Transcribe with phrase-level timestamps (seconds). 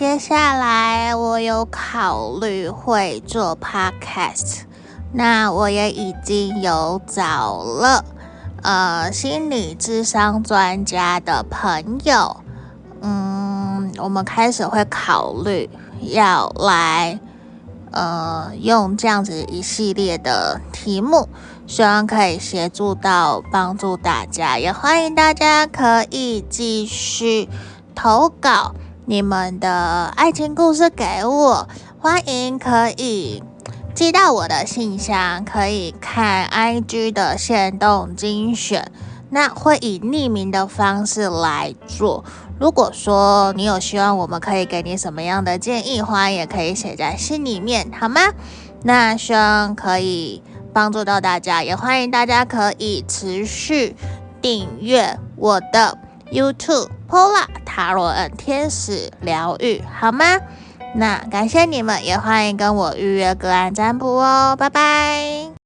[0.00, 4.60] 接下来我有考虑会做 podcast，
[5.12, 8.02] 那我也已经有找了
[8.62, 12.38] 呃心理智商专家的朋友，
[13.02, 15.68] 嗯，我们开始会考虑
[16.00, 17.20] 要来
[17.90, 21.28] 呃用这样子一系列的题目，
[21.66, 27.50] 希望可以协助到帮助大家，也欢迎大家可以继续
[27.94, 28.74] 投稿。
[29.10, 31.68] 你们的爱情故事给我，
[31.98, 33.42] 欢迎可以
[33.92, 38.92] 寄到我的信箱，可以看 IG 的限动精选，
[39.30, 42.24] 那会以匿名的方式来做。
[42.60, 48.20] 如果说你有希望我们可以给你什么样的建议，欢迎也可以写在信里面，好吗？
[48.84, 50.40] 那希望可以
[50.72, 53.96] 帮助到大家，也欢迎大家可以持续
[54.40, 55.98] 订阅我的
[56.30, 56.90] YouTube。
[57.10, 60.24] Pola 塔罗恩天使疗愈，好吗？
[60.94, 65.59] 那感谢你们，也欢迎跟我预约个案占卜哦，拜拜。